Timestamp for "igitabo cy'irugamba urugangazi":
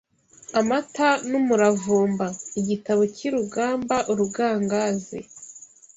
2.59-5.19